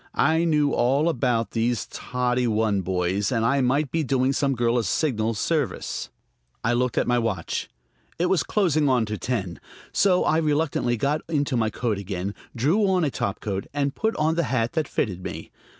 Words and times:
I 0.15 0.45
knew 0.45 0.73
all 0.73 1.07
about 1.09 1.51
these 1.51 1.85
Toddy 1.85 2.47
One 2.47 2.81
Boys, 2.81 3.31
and 3.31 3.45
I 3.45 3.61
might 3.61 3.91
be 3.91 4.01
doing 4.03 4.33
some 4.33 4.55
girl 4.55 4.79
a 4.79 4.83
signal 4.83 5.35
service. 5.35 6.09
I 6.63 6.73
looked 6.73 6.97
at 6.97 7.05
my 7.05 7.19
watch. 7.19 7.69
It 8.17 8.25
was 8.25 8.41
closing 8.41 8.89
on 8.89 9.05
to 9.05 9.17
ten. 9.19 9.59
So 9.93 10.23
I 10.23 10.37
reluctantly 10.39 10.97
got 10.97 11.21
into 11.29 11.55
my 11.55 11.69
coat 11.69 11.99
again, 11.99 12.33
drew 12.55 12.87
on 12.87 13.03
a 13.05 13.11
topcoat, 13.11 13.67
and 13.75 13.93
put 13.93 14.15
on 14.15 14.33
the 14.33 14.45
hat 14.49 14.73
that 14.73 14.87
fitted 14.87 15.21
me. 15.23 15.51